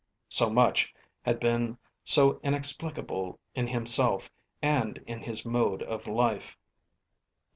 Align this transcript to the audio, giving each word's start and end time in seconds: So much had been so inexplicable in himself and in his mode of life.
So 0.29 0.49
much 0.49 0.95
had 1.25 1.39
been 1.39 1.77
so 2.03 2.39
inexplicable 2.41 3.39
in 3.53 3.67
himself 3.67 4.31
and 4.59 4.97
in 5.05 5.21
his 5.21 5.45
mode 5.45 5.83
of 5.83 6.07
life. 6.07 6.57